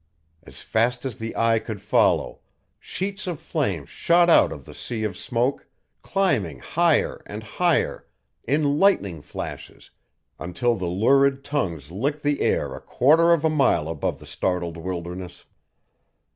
As 0.41 0.61
fast 0.63 1.05
as 1.05 1.17
the 1.17 1.35
eye 1.35 1.59
could 1.59 1.79
follow, 1.79 2.39
sheets 2.79 3.27
of 3.27 3.39
flame 3.39 3.85
shot 3.85 4.31
out 4.31 4.51
of 4.51 4.65
the 4.65 4.73
sea 4.73 5.03
of 5.03 5.15
smoke, 5.15 5.67
climbing 6.01 6.57
higher 6.57 7.21
and 7.27 7.43
higher, 7.43 8.07
in 8.43 8.79
lightning 8.79 9.21
flashes, 9.21 9.91
until 10.39 10.73
the 10.73 10.87
lurid 10.87 11.43
tongues 11.43 11.91
licked 11.91 12.23
the 12.23 12.41
air 12.41 12.73
a 12.73 12.81
quarter 12.81 13.31
of 13.31 13.45
a 13.45 13.49
mile 13.51 13.87
above 13.87 14.17
the 14.17 14.25
startled 14.25 14.75
wilderness. 14.75 15.45